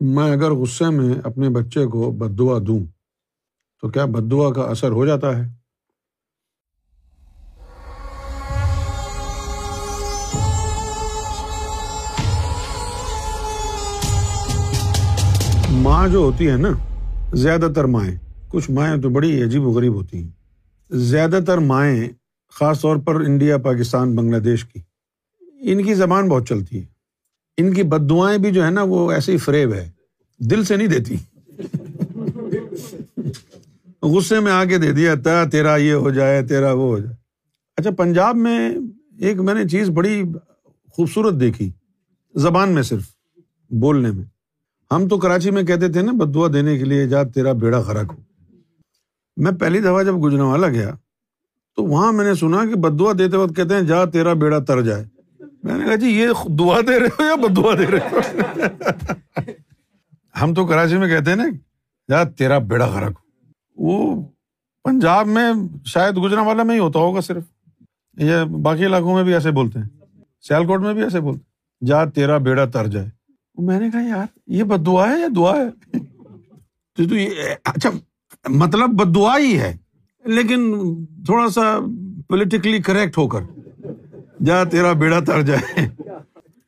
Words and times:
میں 0.00 0.32
اگر 0.32 0.50
غصے 0.50 0.90
میں 0.90 1.14
اپنے 1.24 1.48
بچے 1.48 1.86
کو 1.86 2.10
بد 2.10 2.38
دعا 2.38 2.58
دوں، 2.66 2.86
تو 3.80 3.88
کیا 3.88 4.04
بد 4.04 4.30
دعا 4.30 4.52
کا 4.52 4.62
اثر 4.62 4.90
ہو 4.90 5.06
جاتا 5.06 5.38
ہے؟ 5.38 5.56
ماں 15.70 16.08
جو 16.08 16.18
ہوتی 16.18 16.50
ہے 16.50 16.56
نا، 16.56 16.68
زیادہ 17.34 17.68
تر 17.76 17.84
مائیں، 17.84 18.16
کچھ 18.48 18.70
مائیں 18.70 19.02
تو 19.02 19.08
بڑی 19.10 19.42
عجیب 19.42 19.66
و 19.66 19.72
غریب 19.72 19.94
ہوتی 19.94 20.22
ہیں۔ 20.22 20.30
زیادہ 20.90 21.38
تر 21.46 21.58
مائیں، 21.58 22.08
خاص 22.50 22.80
طور 22.80 22.96
پر 22.96 23.14
انڈیا، 23.14 23.58
پاکستان، 23.58 24.16
بنگلہ 24.16 24.38
دیش 24.38 24.64
کی، 24.64 24.80
ان 25.60 25.84
کی 25.84 25.94
زبان 25.94 26.28
بہت 26.28 26.48
چلتی 26.48 26.80
ہے۔ 26.80 26.95
ان 27.56 27.74
کی 27.74 27.82
بد 27.82 28.10
دعائیں 28.10 28.38
بھی 28.38 28.50
جو 28.50 28.64
ہے 28.64 28.70
نا 28.70 28.82
وہ 28.82 29.12
ایسے 29.12 29.32
ہی 29.32 29.36
فریب 29.36 29.72
ہے۔ 29.74 29.90
دل 30.38 30.64
سے 30.64 30.76
نہیں 30.76 30.86
دیتی۔ 30.86 31.16
غصے 34.02 34.40
میں 34.40 34.52
آ 34.52 34.64
کے 34.64 34.78
دے 34.78 34.92
دیا، 34.92 35.14
تا 35.24 35.44
تیرا 35.44 35.76
یہ 35.76 35.92
ہو 35.92 36.10
جائے، 36.10 36.46
تیرا 36.46 36.72
وہ 36.72 36.82
ہو 36.82 36.98
جائے۔ 36.98 37.16
اچھا 37.76 37.90
پنجاب 37.90 38.36
میں 38.36 38.70
ایک 39.18 39.40
میں 39.40 39.54
نے 39.54 39.68
چیز 39.68 39.90
بڑی 39.90 40.22
خوبصورت 40.92 41.40
دیکھی، 41.40 41.70
زبان 42.34 42.68
میں 42.68 42.82
صرف، 42.82 43.02
بولنے 43.70 44.10
میں۔ 44.10 44.24
ہم 44.90 45.08
تو 45.08 45.18
کراچی 45.18 45.50
میں 45.50 45.62
کہتے 45.62 45.88
تھے 45.88 46.02
نا 46.02 46.12
بدوا 46.12 46.48
دینے 46.52 46.78
کے 46.78 46.84
لیے 46.84 47.08
جا، 47.08 47.22
تیرا 47.22 47.52
بیڑا 47.52 47.82
خرک 47.82 48.12
ہو۔ 48.18 48.22
میں 49.36 49.52
پہلی 49.52 49.80
دفعہ 49.80 50.02
جب 50.02 50.24
گجرا 50.24 50.44
والا 50.44 50.68
گیا، 50.68 50.94
تو 51.76 51.84
وہاں 51.84 52.12
میں 52.12 52.24
نے 52.24 52.34
سنا 52.34 52.64
کہ 52.66 52.74
بدوا 52.74 53.12
دیتے 53.18 53.36
وقت 53.36 53.56
کہتے 53.56 53.74
ہیں، 53.74 53.82
جا، 53.82 54.04
تیرا 54.04 54.32
بیڑا 54.32 54.58
تر 54.58 54.82
جائے۔ 54.82 55.15
میں 55.66 55.78
نے 55.78 55.84
کہا 55.84 55.94
جی 55.94 56.06
یہ 56.06 56.28
دعا 56.58 56.80
دے 56.80 57.00
رہے 57.00 57.06
ہو 57.06 57.24
یا 57.24 57.34
بدوا 57.34 57.74
دے 57.78 57.86
رہے 57.86 58.08
ہو؟ 58.12 58.18
ہم 60.42 60.54
تو 60.54 60.66
کراچی 60.66 60.98
میں 60.98 61.08
کہتے 61.08 61.30
ہیں 61.30 61.36
نا 61.36 61.44
جا 62.10 62.24
تیرا 62.24 62.58
بیڑا 62.58 62.86
خرک 62.86 63.16
ہو۔ 63.16 63.22
وہ 63.76 64.22
پنجاب 64.84 65.26
میں 65.26 65.52
شاید 65.84 66.16
گجرا 66.16 66.42
والا 66.42 66.62
میں 66.62 66.74
ہی 66.74 66.80
ہوتا 66.80 66.98
ہوگا 66.98 67.20
صرف۔ 67.20 67.44
یہ 68.16 68.44
باقی 68.44 68.86
علاقوں 68.86 69.14
میں 69.14 69.24
بھی 69.24 69.34
ایسے 69.34 69.50
بولتے 69.50 69.78
ہیں۔ 69.78 69.88
سیال 70.48 70.66
کوٹ 70.66 70.80
میں 70.80 70.94
بھی 70.94 71.02
ایسے 71.02 71.20
بولتے 71.20 71.38
ہیں۔ 71.38 71.86
جا 71.86 72.04
تیرا 72.04 72.38
بیڑا 72.38 72.64
تر 72.64 72.86
جائے۔ 72.86 73.08
میں 73.58 73.80
نے 73.80 73.90
کہا، 73.90 74.02
یار، 74.02 74.26
یہ 74.46 74.64
بد 74.64 74.86
دعا 74.86 75.08
ہے 75.10 75.20
یا 75.20 75.26
دعا 75.36 75.56
ہے؟ 75.56 75.98
تو 76.94 77.14
اچھا 77.64 77.90
مطلب 78.48 78.88
بد 78.88 79.14
دعا 79.14 79.38
ہی 79.38 79.58
ہے، 79.58 79.76
لیکن 80.24 80.74
تھوڑا 81.24 81.48
سا 81.48 81.78
پولیٹیکلی 82.28 82.78
کریکٹ 82.78 83.18
ہو 83.18 83.28
کر۔ 83.28 83.40
جا 84.44 84.64
تیرا 84.64 84.92
بیڑا 84.92 85.20
تر 85.20 85.42
جائے۔ 85.42 85.88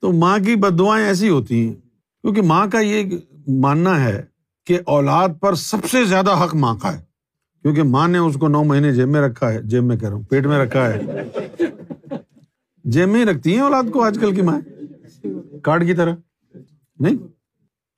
تو 0.01 0.13
ماں 0.13 0.39
کی 0.39 0.57
بد 0.57 0.79
دعائیں 0.79 1.07
ایسی 1.07 1.29
ہوتی 1.29 1.67
ہیں۔ 1.67 1.75
کیونکہ 2.23 2.43
ماں 2.43 2.67
کا 2.73 2.81
یہ 2.81 3.19
ماننا 3.49 4.05
ہے 4.05 4.23
کہ 4.67 4.79
اولاد 4.87 5.29
پر 5.41 5.55
سب 5.55 5.89
سے 5.91 6.05
زیادہ 6.05 6.45
حق 6.45 6.55
ماں 6.55 6.75
کا 6.83 6.99
ہے۔ 6.99 7.03
کیونکہ 7.63 7.83
ماں 7.83 8.09
نے 8.09 8.19
اس 8.19 8.35
کو 8.35 8.49
نو 8.49 8.65
مہینے 8.65 8.93
جیب 8.93 9.09
میں 9.09 9.21
رکھا 9.21 9.53
ہے، 9.53 9.63
جیب 9.63 9.85
میں 9.85 9.97
کہہ 9.97 10.09
رہا 10.09 10.17
ہوں، 10.17 10.23
پیٹ 10.23 10.47
میں 10.47 10.59
رکھا 10.59 10.89
ہے۔ 10.89 11.01
جیب 12.85 13.09
میں 13.09 13.21
ہی 13.21 13.25
رکھتی 13.25 13.53
ہیں 13.53 13.61
اولاد 13.61 13.83
کو 13.93 14.05
آج 14.05 14.19
کل 14.21 14.35
کی 14.35 14.43
ماں؟ 14.43 14.61
کارڈ 15.63 15.87
کی 15.87 15.95
طرح؟ 15.95 16.15
نہیں۔ 17.01 17.17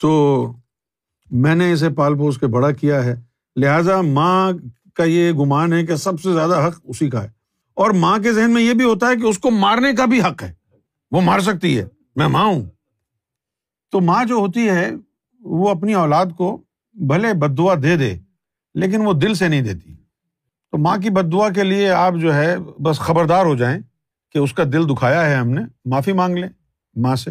تو 0.01 0.47
میں 1.31 1.55
نے 1.55 1.73
اسے 1.73 1.91
پال 1.91 2.19
پوس 2.19 2.39
کے 2.39 2.47
بڑا 2.47 2.71
کیا 2.71 3.05
ہے۔ 3.05 3.21
لہذا 3.57 4.01
ماں 4.01 4.53
کا 4.95 5.05
یہ 5.05 5.33
گمان 5.33 5.73
ہے 5.73 5.87
کہ 5.87 5.97
سب 5.97 6.21
سے 6.21 6.33
زیادہ 6.33 6.67
حق 6.67 6.81
اسی 6.85 7.11
کا 7.11 7.25
ہے۔ 7.25 7.40
اور 7.81 7.91
ماں 7.91 8.19
کے 8.19 8.33
ذہن 8.33 8.51
میں 8.51 8.63
یہ 8.63 8.73
بھی 8.73 8.85
ہوتا 8.85 9.07
ہے 9.07 9.17
کہ 9.17 9.27
اس 9.27 9.39
کو 9.39 9.51
مارنے 9.51 9.93
کا 9.93 10.05
بھی 10.05 10.23
حق 10.23 10.43
ہے۔ 10.43 10.53
وہ 11.11 11.21
مار 11.21 11.41
سکتی 11.41 11.79
ہے۔ 11.79 11.85
میں 12.17 12.29
ماں 12.29 12.45
ہوں۔ 12.45 12.63
تو 13.93 14.01
ماں 14.01 14.25
جو 14.25 14.35
ہوتی 14.35 14.69
ہے، 14.69 14.91
وہ 15.41 15.71
اپنی 15.71 15.95
اولاد 15.95 16.27
کو 16.37 16.63
بھلے 16.93 17.35
بد 17.35 17.59
دعا 17.59 17.75
دے 17.83 17.97
دے، 17.97 18.19
لیکن 18.75 19.07
وہ 19.07 19.13
دل 19.13 19.35
سے 19.35 19.49
نہیں 19.49 19.63
دیتی۔ 19.63 19.95
تو 20.71 20.79
ماں 20.79 20.99
کی 20.99 21.11
بد 21.11 21.33
دعا 21.33 21.49
کے 21.49 21.63
لیے 21.63 21.91
آپ 21.91 22.15
جو 22.15 22.35
ہے، 22.35 22.57
بس 22.59 22.99
خبردار 22.99 23.47
ہو 23.47 23.55
جائیں 23.55 23.81
کہ 24.33 24.39
اس 24.39 24.53
کا 24.53 24.63
دل 24.73 24.89
دکھایا 24.89 25.27
ہے 25.27 25.35
ہم 25.35 25.51
نے۔ 25.51 25.61
معافی 25.85 26.13
مانگ 26.13 26.37
لیں 26.37 26.49
ماں 26.97 27.17
سے۔ 27.17 27.31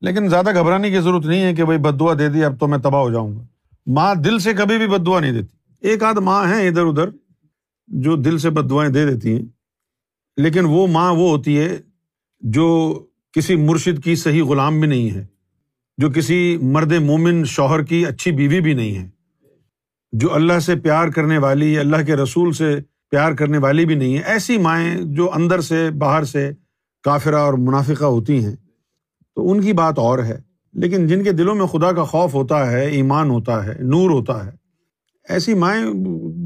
لیکن 0.00 0.28
زیادہ 0.28 0.60
گھبرانے 0.60 0.90
کی 0.90 1.00
ضرورت 1.00 1.26
نہیں 1.26 1.42
ہے 1.42 1.54
کہ 1.54 1.64
بھائی 1.64 1.78
بد 1.78 2.00
دعا 2.00 2.14
دے 2.18 2.28
دی، 2.28 2.44
اب 2.44 2.60
تو 2.60 2.66
میں 2.66 2.78
تباہ 2.78 3.00
ہو 3.00 3.10
جاؤں 3.10 3.36
گا۔ 3.36 3.42
ماں 3.86 4.14
دل 4.14 4.38
سے 4.38 4.52
کبھی 4.52 4.78
بھی 4.78 4.88
بد 4.88 5.06
دعا 5.06 5.20
نہیں 5.20 5.32
دیتی۔ 5.32 5.74
ایک 5.80 6.02
آدھ 6.02 6.20
ماں 6.20 6.48
ہے 6.48 6.68
ادھر 6.68 6.84
ادھر 6.84 7.08
جو 7.88 8.16
دل 8.16 8.38
سے 8.38 8.50
بد 8.50 8.70
دعائیں 8.70 8.92
دے 8.92 9.06
دیتی 9.06 9.36
ہیں۔ 9.36 9.59
لیکن 10.40 10.64
وہ 10.64 10.86
ماں 10.86 11.12
وہ 11.12 11.30
ہوتی 11.30 11.58
ہے 11.58 11.76
جو 12.40 12.98
کسی 13.32 13.56
مرشد 13.56 14.04
کی 14.04 14.14
صحیح 14.14 14.42
غلام 14.42 14.80
بھی 14.80 14.88
نہیں 14.88 15.10
ہے، 15.10 15.26
جو 15.98 16.10
کسی 16.10 16.58
مرد 16.62 16.92
مومن 16.92 17.44
شوہر 17.44 17.82
کی 17.82 18.06
اچھی 18.06 18.32
بیوی 18.32 18.60
بھی 18.60 18.72
نہیں 18.72 18.96
ہے، 18.96 19.08
جو 20.12 20.34
اللہ 20.34 20.58
سے 20.58 20.76
پیار 20.76 21.08
کرنے 21.08 21.38
والی، 21.38 21.78
اللہ 21.78 21.96
کے 22.06 22.16
رسول 22.16 22.52
سے 22.52 22.78
پیار 23.10 23.32
کرنے 23.32 23.58
والی 23.58 23.84
بھی 23.84 23.94
نہیں 23.94 24.18
ہے۔ 24.18 24.22
ایسی 24.22 24.58
مائیں 24.58 24.94
جو 25.00 25.30
اندر 25.34 25.60
سے، 25.60 25.90
باہر 25.90 26.24
سے 26.24 26.50
کافرہ 27.02 27.36
اور 27.36 27.54
منافقہ 27.54 28.04
ہوتی 28.04 28.44
ہیں، 28.44 28.56
تو 29.34 29.50
ان 29.50 29.60
کی 29.60 29.72
بات 29.72 29.98
اور 29.98 30.18
ہے۔ 30.18 30.40
لیکن 30.72 31.06
جن 31.06 31.24
کے 31.24 31.32
دلوں 31.32 31.54
میں 31.54 31.66
خدا 31.66 31.92
کا 31.92 32.04
خوف 32.04 32.34
ہوتا 32.34 32.70
ہے، 32.70 32.86
ایمان 32.86 33.30
ہوتا 33.30 33.66
ہے، 33.66 33.74
نور 33.80 34.10
ہوتا 34.10 34.46
ہے، 34.46 34.50
ایسی 35.28 35.54
مائیں 35.54 35.84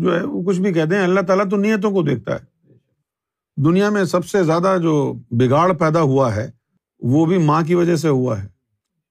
جو 0.03 0.19
ہے، 0.19 0.25
وہ 0.25 0.43
کچھ 0.43 0.61
بھی 0.61 0.73
کہتے 0.73 0.97
ہیں، 0.97 1.03
اللہ 1.03 1.21
تعالیٰ 1.21 1.49
تو 1.51 1.57
نیتوں 1.57 1.91
کو 1.91 2.03
دیکھتا 2.03 2.35
ہے۔ 2.35 2.54
دنیا 3.57 3.91
میں 3.91 4.05
سب 4.05 4.27
سے 4.27 4.45
زیادہ 4.45 4.77
جو 4.83 5.15
بگاڑ 5.31 5.73
پیدا 5.73 6.01
ہوا 6.01 6.37
ہے، 6.37 6.51
وہ 6.99 7.27
بھی 7.27 7.39
ماں 7.39 7.63
کی 7.63 7.75
وجہ 7.75 7.97
سے 7.97 8.09
ہوا 8.09 8.43
ہے۔ 8.43 8.49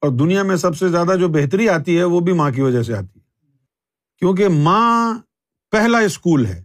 اور 0.02 0.10
دنیا 0.10 0.44
میں 0.44 0.56
سب 0.56 0.78
سے 0.78 0.90
زیادہ 0.90 1.16
جو 1.20 1.28
بہتری 1.28 1.70
آتی 1.70 1.98
ہے، 1.98 2.04
وہ 2.04 2.20
بھی 2.20 2.34
ماں 2.34 2.52
کی 2.52 2.62
وجہ 2.62 2.84
سے 2.84 2.94
آتی 2.94 3.20
ہے۔ 3.20 3.48
کیونکہ 4.20 4.48
ماں 4.48 5.20
پہلا 5.72 5.98
اسکول 5.98 6.46
ہے۔ 6.46 6.64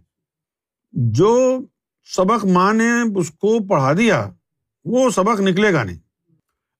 جو 0.91 1.59
سبق 2.15 2.45
ماں 2.45 2.73
نے 2.73 2.89
اس 3.15 3.31
کو 3.31 3.67
پڑھا 3.67 3.93
دیا، 3.93 4.29
وہ 4.85 5.09
سبق 5.09 5.41
نکلے 5.41 5.73
گا 5.73 5.83
نہیں۔ 5.83 5.97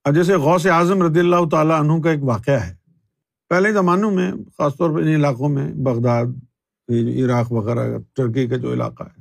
اب 0.03 0.15
جیسے 0.15 0.35
غوث 0.35 0.65
اعظم 0.65 1.03
رضی 1.03 1.19
اللہ 1.19 1.49
تعالیٰ 1.51 1.79
عنہ 1.79 2.01
کا 2.01 2.11
ایک 2.11 2.23
واقعہ 2.23 2.59
ہے۔ 2.59 2.75
پہلے 3.49 3.73
زمانوں 3.73 4.11
میں، 4.11 4.31
خاص 4.57 4.73
طور 4.77 4.89
پہ 4.89 4.95
ان 4.95 5.07
علاقوں 5.07 5.49
میں، 5.49 5.73
بغداد، 5.73 6.25
عراق 6.89 7.51
وغیرہ 7.51 7.97
ٹرکی 8.15 8.47
کا 8.47 8.57
جو 8.57 8.73
علاقہ 8.73 9.03
ہے 9.03 9.18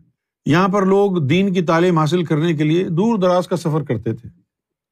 یہاں 0.48 0.68
پر 0.68 0.86
لوگ 0.86 1.26
دین 1.26 1.52
کی 1.52 1.62
تعلیم 1.62 1.98
حاصل 1.98 2.24
کرنے 2.24 2.54
کے 2.54 2.64
لیے 2.64 2.84
دور 2.84 3.18
دراز 3.18 3.48
کا 3.48 3.56
سفر 3.56 3.82
کرتے 3.82 4.14
تھے۔ 4.14 4.28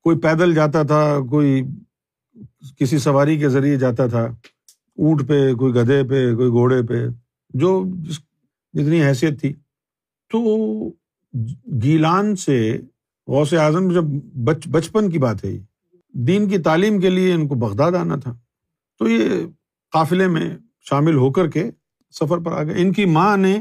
کوئی 0.02 0.18
پیدل 0.18 0.54
جاتا 0.54 0.82
تھا، 0.82 1.18
کوئی 1.30 1.62
کسی 2.78 2.98
سواری 2.98 3.38
کے 3.38 3.48
ذریعے 3.48 3.76
جاتا 3.76 4.06
تھا، 4.06 4.22
اونٹ 4.96 5.28
پہ، 5.28 5.54
کوئی 5.54 5.74
گدھے 5.74 6.02
پہ، 6.02 6.34
کوئی 6.34 6.48
گھوڑے 6.48 6.82
پہ، 6.82 7.06
جو 7.50 7.84
جس 7.96 8.18
جتنی 8.72 9.04
حیثیت 9.04 9.40
تھی۔ 9.40 9.52
تو 10.32 10.88
گیلان 11.82 12.36
سے 12.36 12.80
غوث 13.26 13.54
اعظم 13.54 13.92
جب 13.92 14.04
بچ 14.44 14.68
بچپن 14.68 15.10
کی 15.10 15.18
بات 15.18 15.44
ہے 15.44 15.50
یہ 15.50 15.60
دین 16.12 16.48
کی 16.48 16.58
تعلیم 16.58 17.00
کے 17.00 17.10
لیے 17.10 17.32
ان 17.32 17.48
کو 17.48 17.54
بغداد 17.54 17.92
آنا 17.92 18.16
تھا۔ 18.16 18.36
تو 18.98 19.08
یہ 19.08 19.46
قافلے 19.92 20.26
میں 20.26 20.56
شامل 20.80 21.14
ہو 21.14 21.32
کر 21.32 21.48
کے 21.48 21.70
سفر 22.10 22.38
پر 22.38 22.52
آ 22.52 22.62
گئے۔ 22.62 22.74
ان 22.76 22.92
کی 22.92 23.04
ماں 23.04 23.36
نے 23.36 23.58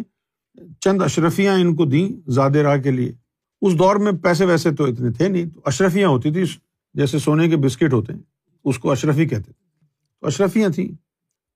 چند 0.79 1.01
اشرفیاں 1.01 1.59
ان 1.59 1.75
کو 1.75 1.85
دیں 1.85 2.29
زیادہ 2.29 2.57
راہ 2.57 2.77
کے 2.77 2.91
لیے۔ 2.91 3.11
اس 3.61 3.79
دور 3.79 3.95
میں 3.95 4.11
پیسے 4.11 4.45
ویسے 4.45 4.71
تو 4.71 4.83
اتنے 4.83 5.11
تھے 5.11 5.27
نہیں، 5.27 5.49
تو 5.49 5.61
اشرفیاں 5.65 6.09
ہوتی 6.09 6.31
تھی 6.31 6.43
جیسے 6.93 7.19
سونے 7.19 7.49
کے 7.49 7.57
بسکٹ 7.57 7.93
ہوتے 7.93 8.13
ہیں، 8.13 8.19
اس 8.63 8.79
کو 8.79 8.91
اشرفی 8.91 9.25
کہتے 9.25 9.43
تھے۔ 9.43 9.85
تو 10.21 10.27
اشرفیاں 10.27 10.69
تھیں۔ 10.69 10.89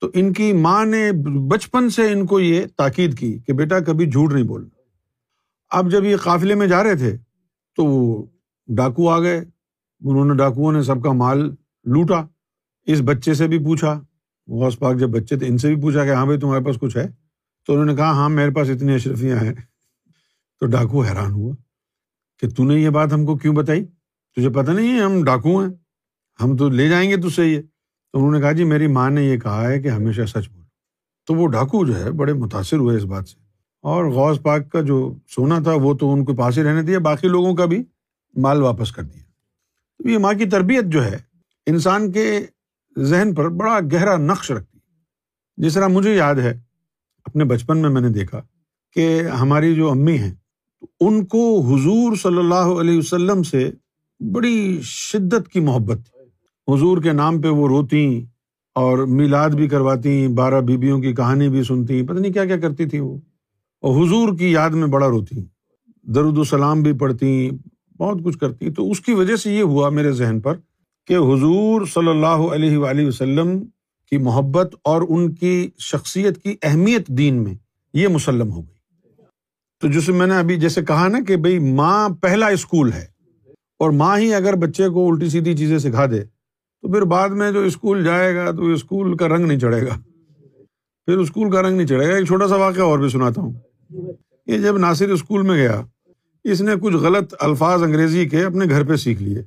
تو 0.01 0.11
ان 0.13 0.33
کی 0.33 0.53
ماں 0.53 0.85
نے 0.85 1.11
بچپن 1.47 1.89
سے 1.89 2.11
ان 2.11 2.25
کو 2.25 2.39
یہ 2.39 2.65
تاکید 2.77 3.19
کی 3.19 3.39
کہ 3.47 3.53
بیٹا 3.53 3.79
کبھی 3.79 4.05
جھوٹ 4.05 4.33
نہیں 4.33 4.43
بولنا۔ 4.43 4.69
اب 5.69 5.91
جب 5.91 6.03
یہ 6.03 6.15
قافلے 6.17 6.55
میں 6.55 6.67
جا 6.67 6.83
رہے 6.83 6.95
تھے، 6.95 7.17
تو 7.75 7.85
وہ 7.85 8.25
ڈاکو 8.67 9.09
آ 9.09 9.19
گئے۔ 9.19 9.45
انہوں 10.05 10.25
نے 10.25 10.33
ڈاکوؤں 10.35 10.71
نے 10.71 10.83
سب 10.83 11.03
کا 11.03 11.11
مال 11.11 11.55
لوٹا۔ 11.85 12.25
اس 12.85 13.01
بچے 13.05 13.33
سے 13.33 13.47
بھی 13.47 13.57
پوچھا، 13.57 14.01
غوث 14.47 14.79
پاک 14.79 14.97
جب 14.97 15.09
بچے 15.09 15.35
تھے، 15.35 15.47
ان 15.47 15.57
سے 15.57 15.73
بھی 15.73 15.81
پوچھا 15.81 16.05
کہ 16.05 16.09
ہاں 16.09 16.25
بھائی، 16.25 16.39
تمہارے 16.39 16.63
پاس 16.63 16.75
کچھ 16.79 16.97
ہے؟ 16.97 17.28
تو 17.65 17.73
انہوں 17.73 17.85
نے 17.85 17.95
کہا 17.95 18.11
ہاں 18.11 18.29
میرے 18.29 18.51
پاس 18.51 18.69
اتنی 18.69 18.95
اشرفیاں 18.95 19.37
ہیں۔ 19.37 19.53
تو 20.59 20.65
ڈاکو 20.65 21.03
حیران 21.03 21.31
ہوا 21.31 21.55
کہ 22.39 22.49
تو 22.49 22.63
نے 22.63 22.75
یہ 22.75 22.89
بات 22.89 23.13
ہم 23.13 23.25
کو 23.25 23.37
کیوں 23.37 23.55
بتائی؟ 23.55 23.85
تجھے 24.35 24.49
پتہ 24.49 24.71
نہیں 24.71 24.93
ہے 24.93 25.03
ہم 25.03 25.23
ڈاکو 25.23 25.61
ہیں؟ 25.61 25.69
ہم 26.43 26.57
تو 26.57 26.69
لے 26.69 26.89
جائیں 26.89 27.09
گے 27.09 27.17
تو 27.17 27.29
صحیح 27.29 27.55
ہے۔ 27.55 27.61
تو 28.11 28.17
انہوں 28.17 28.31
نے 28.31 28.39
کہا 28.39 28.51
جی 28.51 28.63
میری 28.63 28.87
ماں 28.87 29.09
نے 29.09 29.23
یہ 29.23 29.37
کہا 29.37 29.67
ہے 29.67 29.81
کہ 29.81 29.87
ہمیشہ 29.87 30.21
سچ 30.27 30.49
بول 30.49 30.63
تو 31.25 31.33
وہ 31.33 31.47
ڈاکو 31.47 31.85
جو 31.85 31.95
ہے، 31.95 32.11
بڑے 32.11 32.33
متاثر 32.33 32.77
ہوئے 32.77 32.97
اس 32.97 33.03
بات 33.03 33.27
سے۔ 33.27 33.39
اور 33.81 34.05
غوث 34.05 34.41
پاک 34.41 34.71
کا 34.71 34.81
جو 34.81 35.15
سونا 35.27 35.59
تھا، 35.59 35.73
وہ 35.73 35.93
تو 35.93 36.13
ان 36.13 36.25
کو 36.25 36.35
پاس 36.35 36.57
ہی 36.57 36.63
رہنے 36.63 36.81
دیا، 36.81 36.99
باقی 36.99 37.27
لوگوں 37.27 37.55
کا 37.55 37.65
بھی 37.65 37.83
مال 38.37 38.61
واپس 38.61 38.91
کر 38.91 39.03
دیا۔ 39.03 39.23
تو 39.97 40.09
یہ 40.09 40.17
ماں 40.17 40.33
کی 40.33 40.45
تربیت 40.45 40.83
جو 40.85 41.05
ہے، 41.05 41.17
انسان 41.65 42.11
کے 42.11 42.45
ذہن 42.99 43.35
پر 43.35 43.49
بڑا 43.49 43.79
گہرا 43.93 44.17
نقش 44.17 44.51
رکھتی۔ 44.51 44.77
ہے 44.77 45.03
جس 45.57 45.73
طرح 45.73 45.87
مجھے 45.87 46.15
یاد 46.15 46.35
ہے 46.35 46.59
اپنے 47.25 47.43
بچپن 47.43 47.77
میں 47.77 47.89
میں 47.89 48.01
نے 48.01 48.09
دیکھا 48.09 48.41
کہ 48.93 49.21
ہماری 49.21 49.75
جو 49.75 49.91
امی 49.91 50.17
ہیں، 50.17 50.33
ان 50.99 51.25
کو 51.25 51.61
حضور 51.61 52.15
صلی 52.15 52.37
اللہ 52.37 52.53
علیہ 52.53 52.97
وسلم 52.97 53.43
سے 53.43 53.71
بڑی 54.19 54.79
شدت 54.83 55.49
کی 55.49 55.59
محبت 55.59 55.97
تھی۔ 55.97 56.19
حضور 56.73 56.97
کے 56.97 57.11
نام 57.11 57.41
پہ 57.41 57.47
وہ 57.47 57.67
روتی 57.67 58.25
اور 58.75 58.97
میلاد 58.97 59.49
بھی 59.49 59.67
کرواتی، 59.67 60.27
بارہ 60.27 60.61
بیبیوں 60.61 61.01
کی 61.01 61.13
کہانی 61.13 61.49
بھی 61.49 61.63
سنتی، 61.63 62.03
پتہ 62.03 62.19
نہیں 62.19 62.33
کیا 62.33 62.45
کیا 62.45 62.59
کرتی 62.59 62.85
تھی 62.85 62.99
وہ۔ 62.99 63.17
اور 63.81 64.05
حضور 64.05 64.37
کی 64.37 64.51
یاد 64.51 64.69
میں 64.69 64.87
بڑا 64.87 65.07
روتی، 65.07 65.45
درود 66.03 66.37
السلام 66.37 66.81
بھی 66.81 66.93
پڑھتی، 66.93 67.49
بہت 67.97 68.17
کچھ 68.23 68.37
کرتی۔ 68.37 68.71
تو 68.71 68.91
اس 68.91 68.99
کی 68.99 69.13
وجہ 69.13 69.35
سے 69.35 69.53
یہ 69.53 69.63
ہوا 69.63 69.89
میرے 69.89 70.11
ذہن 70.11 70.39
پر 70.39 70.55
کہ 71.07 71.13
حضور 71.13 71.85
صلی 71.85 72.09
اللہ 72.09 72.27
علیہ 72.27 72.77
وآلہ 72.77 73.07
وسلم 73.07 73.63
کی 74.09 74.17
محبت 74.17 74.75
اور 74.83 75.01
ان 75.09 75.35
کی 75.35 75.69
شخصیت 75.79 76.43
کی 76.43 76.55
اہمیت 76.61 77.07
دین 77.07 77.43
میں 77.43 77.53
یہ 77.93 78.07
مسلم 78.07 78.51
ہو 78.51 78.61
گئی۔ 78.61 78.79
تو 79.79 79.87
جسے 79.87 80.11
میں 80.11 80.27
نے 80.27 80.37
ابھی 80.37 80.55
جیسے 80.55 80.85
کہا 80.85 81.07
نا 81.07 81.17
کہ 81.27 81.37
بھائی 81.37 81.59
ماں 81.59 82.09
پہلا 82.09 82.47
اسکول 82.47 82.93
ہے 82.93 83.05
اور 83.79 83.91
ماں 83.91 84.19
ہی 84.19 84.33
اگر 84.33 84.55
بچے 84.55 84.89
کو 84.89 85.11
الٹی 85.11 85.29
سیدھی 85.29 85.57
چیزیں 85.57 85.77
سکھا 85.77 86.05
دے 86.05 86.23
تو 86.81 86.93
پھر 86.93 87.01
بعد 87.01 87.29
میں 87.29 87.51
جو 87.51 87.59
اسکول 87.59 88.03
جائے 88.03 88.35
گا 88.35 88.51
تو 88.51 88.65
اسکول 88.65 89.17
کا 89.17 89.27
رنگ 89.27 89.45
نہیں 89.45 89.59
چڑھے 89.59 89.87
گا۔ 89.87 89.97
پھر 91.05 91.17
اسکول 91.17 91.51
کا 91.51 91.61
رنگ 91.61 91.77
نہیں 91.77 91.87
چڑھے 91.87 92.07
گا۔ 92.07 92.15
ایک 92.15 92.25
چھوٹا 92.25 92.47
سا 92.47 92.55
واقعہ 92.55 92.83
اور 92.83 92.99
بھی 92.99 93.09
سناتا 93.09 93.41
ہوں۔ 93.41 93.53
یہ 94.47 94.57
جب 94.57 94.77
ناصر 94.77 95.09
اسکول 95.09 95.41
میں 95.41 95.55
گیا، 95.55 95.81
اس 96.43 96.61
نے 96.61 96.71
کچھ 96.81 96.95
غلط 96.95 97.33
الفاظ 97.39 97.83
انگریزی 97.83 98.29
کے 98.29 98.43
اپنے 98.43 98.65
گھر 98.69 98.83
پہ 98.83 98.95
سیکھ 98.95 99.23
لیے۔ 99.23 99.41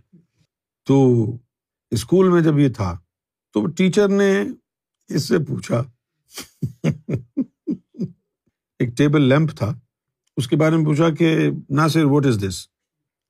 تو 0.86 1.26
اسکول 1.90 2.28
میں 2.28 2.40
جب 2.40 2.58
یہ 2.58 2.68
تھا 2.68 2.98
تو 3.52 3.66
ٹیچر 3.66 4.08
نے 4.08 4.44
اس 5.08 5.28
سے 5.28 5.38
پوچھا، 5.38 5.82
ایک 8.78 8.88
ٹیبل 8.96 9.22
لیمپ 9.22 9.56
تھا، 9.56 9.78
اس 10.37 10.49
کے 10.49 10.56
بارے 10.56 10.76
میں 10.76 10.84
پوچھا 10.84 11.10
کہ، 11.10 11.50
ناصر 11.70 12.04
واٹ 12.04 12.26
از 12.26 12.44
دس 12.49 12.69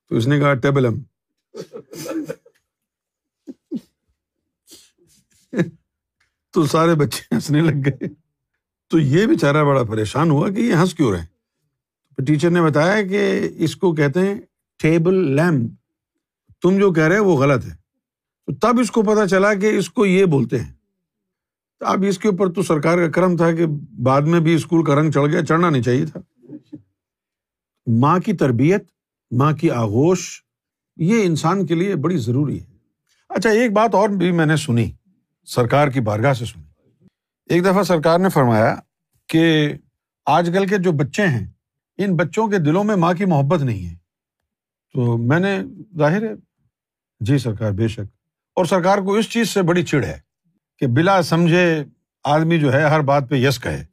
تو 0.09 0.15
اس 0.15 0.27
نے 0.27 0.39
کہا، 0.39 0.53
ٹیبل 0.53 0.85
ایم 0.85 1.01
تو 6.51 6.65
سارے 6.65 6.95
بچے 6.95 7.35
ہنسنے 7.35 7.61
لگ 7.61 7.85
گئے۔ 7.85 8.07
تو 8.87 8.99
یہ 8.99 9.25
بےچارا 9.27 9.63
بڑا 9.63 9.83
پریشان 9.83 10.29
ہوا 10.29 10.49
کہ 10.49 10.59
یہ 10.59 10.73
ہنس 10.73 10.93
کیوں 10.93 11.11
رہے 11.11 11.25
ٹیچر 12.25 12.49
نے 12.49 12.61
بتایا 12.61 13.07
کہ 13.07 13.49
اس 13.57 13.75
کو 13.75 13.95
کہتے 13.95 14.19
ہیں 14.19 14.35
ٹیبل 14.79 15.35
لیمپ۔ 15.35 15.71
تم 16.61 16.77
جو 16.79 16.93
کہہ 16.93 17.03
رہے 17.03 17.19
وہ 17.19 17.37
غلط 17.37 17.65
ہے۔ 17.65 17.82
تو 18.45 18.53
تب 18.53 18.79
اس 18.79 18.91
کو 18.91 19.01
پتا 19.01 19.27
چلا 19.27 19.53
کہ 19.53 19.65
اس 19.65 19.89
کو 19.89 20.05
یہ 20.05 20.25
بولتے 20.25 20.59
ہیں۔ 20.59 20.73
اب 21.79 22.05
اس 22.07 22.19
کے 22.19 22.27
اوپر 22.27 22.53
تو 22.53 22.63
سرکار 22.63 22.97
کا 22.97 23.11
کرم 23.11 23.37
تھا 23.37 23.51
کہ 23.51 23.65
بعد 24.03 24.21
میں 24.21 24.39
بھی 24.39 24.53
اسکول 24.53 24.85
کا 24.85 24.95
رنگ 24.95 25.11
چڑھ 25.11 25.31
گیا، 25.31 25.45
چڑھنا 25.45 25.69
نہیں 25.69 25.83
چاہیے 25.83 26.05
تھا۔ 26.05 26.19
ماں 27.87 28.19
کی 28.19 28.33
تربیت، 28.33 28.83
ماں 29.31 29.51
کی 29.51 29.71
آغوش، 29.71 30.43
یہ 30.95 31.23
انسان 31.23 31.65
کے 31.65 31.75
لیے 31.75 31.95
بڑی 31.95 32.17
ضروری 32.17 32.59
ہے۔ 32.59 32.65
اچھا 33.29 33.49
ایک 33.49 33.71
بات 33.71 33.95
اور 33.95 34.09
بھی 34.09 34.31
میں 34.31 34.45
نے 34.45 34.55
سنی، 34.55 34.91
سرکار 35.45 35.87
کی 35.87 35.99
بارگاہ 35.99 36.33
سے 36.33 36.45
سنی۔ 36.45 36.63
ایک 37.45 37.65
دفعہ 37.65 37.83
سرکار 37.83 38.19
نے 38.19 38.29
فرمایا 38.29 38.75
کہ 39.27 39.73
آج 40.25 40.49
کل 40.53 40.67
کے 40.67 40.77
جو 40.77 40.91
بچے 40.91 41.27
ہیں، 41.27 41.51
ان 41.97 42.15
بچوں 42.15 42.47
کے 42.47 42.57
دلوں 42.57 42.83
میں 42.83 42.95
ماں 42.95 43.13
کی 43.13 43.25
محبت 43.25 43.61
نہیں 43.61 43.89
ہے۔ 43.89 43.95
تو 44.93 45.17
میں 45.17 45.39
نے، 45.39 45.59
ظاہر 45.97 46.23
ہے 46.23 46.33
جی 47.19 47.37
سرکار، 47.37 47.71
بے 47.71 47.87
شک۔ 47.87 48.22
اور 48.55 48.65
سرکار 48.65 48.97
کو 48.97 49.13
اس 49.13 49.29
چیز 49.29 49.49
سے 49.49 49.61
بڑی 49.61 49.83
چڑ 49.83 50.03
ہے 50.03 50.19
کہ 50.77 50.87
بلا 50.87 51.21
سمجھے 51.21 51.83
آدمی 52.23 52.59
جو 52.59 52.73
ہے 52.73 52.83
ہر 52.83 52.99
بات 52.99 53.29
پہ 53.29 53.35
یس 53.35 53.59
کہے۔ 53.59 53.85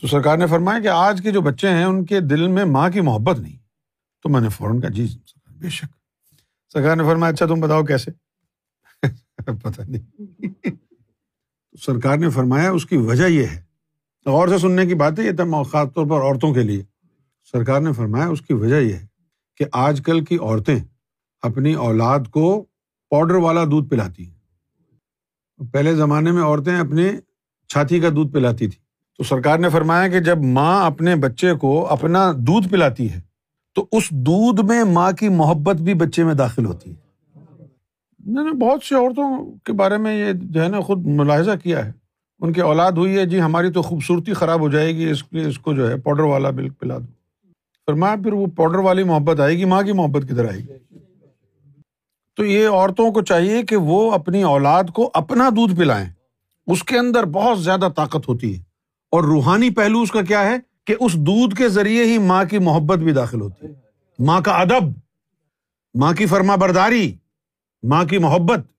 تو 0.00 0.06
سرکار 0.06 0.36
نے 0.36 0.46
فرمایا 0.46 0.80
کہ 0.80 0.88
آج 0.88 1.20
کے 1.22 1.30
جو 1.30 1.40
بچے 1.40 1.68
ہیں، 1.68 1.84
ان 1.84 2.04
کے 2.04 2.20
دل 2.20 2.48
میں 2.48 2.64
ماں 2.64 2.90
کی 2.90 3.00
محبت 3.00 3.38
نہیں۔ 3.38 3.58
تو 4.22 4.28
میں 4.28 4.40
نے 4.40 4.48
فوراً 4.48 4.80
کہا 4.80 4.88
جی 4.88 5.18
بے 5.46 5.68
شک۔ 5.68 5.84
سرکار 6.72 6.96
نے 6.96 7.04
فرمایا 7.04 7.32
اچھا 7.32 7.46
تم 7.46 7.60
بتاؤ 7.60 7.84
کیسے؟ 7.84 8.10
پتا 9.62 9.82
نہیں۔ 9.88 10.26
سرکار 11.80 12.16
نے 12.16 12.30
فرمایا، 12.30 12.70
اس 12.70 12.86
کی 12.86 12.96
وجہ 12.96 13.24
یہ 13.24 13.46
ہے۔ 13.46 13.62
غور 14.26 14.48
سے 14.48 14.58
سننے 14.58 14.86
کی 14.86 14.94
بات 14.94 15.18
ہے، 15.18 15.24
یہ 15.24 15.32
تھا 15.32 15.62
خاص 15.62 15.88
طور 15.94 16.06
پر 16.06 16.16
عورتوں 16.16 16.54
کے 16.54 16.62
لیے۔ 16.62 16.84
سرکار 17.52 17.80
نے 17.80 17.92
فرمایا، 17.92 18.28
اس 18.28 18.40
کی 18.40 18.54
وجہ 18.54 18.80
یہ 18.80 18.94
ہے 18.94 19.06
کہ 19.56 19.64
آج 19.72 20.02
کل 20.04 20.24
کی 20.24 20.36
عورتیں 20.36 20.84
اپنی 21.42 21.74
اولاد 21.74 22.20
کو 22.30 22.66
پاؤڈر 23.10 23.34
والا 23.34 23.64
دودھ 23.64 23.88
پلاتی 23.88 24.26
ہیں۔ 24.26 24.34
پہلے 25.72 25.94
زمانے 25.94 26.32
میں 26.32 26.42
عورتیں 26.42 26.78
اپنے 26.78 27.10
چھاتی 27.68 28.00
کا 28.00 28.08
دودھ 28.16 28.32
پلاتی 28.32 28.66
تھی 28.66 28.78
تو 29.18 29.24
سرکار 29.24 29.58
نے 29.58 29.68
فرمایا 29.68 30.08
کہ 30.08 30.20
جب 30.20 30.38
ماں 30.38 30.86
اپنے 30.86 31.16
بچے 31.16 31.54
کو 31.54 31.86
اپنا 31.86 32.32
دودھ 32.32 32.68
پلاتی 32.68 33.12
ہے، 33.12 33.20
تو 33.74 33.86
اس 33.92 34.10
دودھ 34.10 34.60
میں 34.60 34.84
ماں 34.84 35.12
کی 35.12 35.28
محبت 35.28 35.76
بھی 35.76 35.94
بچے 35.94 36.24
میں 36.24 36.34
داخل 36.34 36.64
ہوتی 36.64 36.90
ہے۔ 36.90 37.04
میں 38.18 38.44
نے 38.44 38.50
بہت 38.50 38.84
سی 38.84 38.94
عورتوں 38.94 39.56
کے 39.64 39.72
بارے 39.72 39.96
میں 39.96 40.26
یہ 40.26 40.32
جو 40.32 40.62
ہے 40.62 40.68
نا، 40.68 40.80
خود 40.80 41.06
ملاحظہ 41.06 41.50
کیا 41.62 41.86
ہے۔ 41.86 41.92
ان 42.40 42.52
کی 42.52 42.60
اولاد 42.60 42.92
ہوئی 42.92 43.18
ہے 43.18 43.26
جی 43.26 43.40
ہماری 43.40 43.72
تو 43.72 43.82
خوبصورتی 43.82 44.32
خراب 44.32 44.60
ہو 44.60 44.70
جائے 44.70 44.96
گی، 44.96 45.10
اس 45.10 45.24
لیے 45.30 45.44
اس 45.44 45.58
کو 45.58 45.72
جو 45.72 45.90
ہے 45.90 46.00
پاؤڈر 46.00 46.22
والا 46.22 46.50
ملک 46.50 46.78
پلا 46.78 46.98
دو۔ 46.98 47.12
پھر 47.86 47.92
ماں 47.92 48.16
پھر 48.16 48.32
وہ 48.32 48.46
پاؤڈر 48.46 48.78
والی 48.78 49.02
محبت 49.02 49.40
آئے 49.40 49.58
گی، 49.58 49.64
ماں 49.64 49.82
کی 49.82 49.92
محبت 49.92 50.22
کدھر 50.22 50.48
آئے 50.48 50.58
گی؟ 50.58 50.98
تو 52.36 52.44
یہ 52.44 52.68
عورتوں 52.68 53.10
کو 53.10 53.22
چاہیے 53.22 53.62
کہ 53.62 53.76
وہ 53.76 54.12
اپنی 54.12 54.42
اولاد 54.42 54.84
کو 54.94 55.10
اپنا 55.14 55.48
دودھ 55.48 55.76
پلائیں۔ 55.76 56.10
اس 56.66 56.84
کے 56.84 56.98
اندر 56.98 57.24
بہت 57.24 57.62
زیادہ 57.62 57.88
طاقت 57.96 58.28
ہوتی 58.28 58.54
ہے۔ 58.54 58.62
اور 59.10 59.24
روحانی 59.24 59.70
پہلو 59.70 60.00
اس 60.00 60.10
کا 60.10 60.22
کیا 60.22 60.44
ہے؟ 60.44 60.56
کہ 60.84 60.94
اس 61.00 61.14
دودھ 61.14 61.54
کے 61.54 61.68
ذریعے 61.68 62.04
ہی 62.04 62.18
ماں 62.18 62.44
کی 62.44 62.58
محبت 62.58 62.98
بھی 62.98 63.12
داخل 63.12 63.40
ہوتی 63.40 63.66
ہے۔ 63.66 63.72
ماں 64.18 64.40
کا 64.40 64.52
ادب، 64.52 64.82
ماں 65.94 66.12
کی 66.12 66.26
فرما 66.26 66.54
برداری، 66.54 67.14
ماں 67.82 68.04
کی 68.04 68.18
محبت۔ 68.18 68.73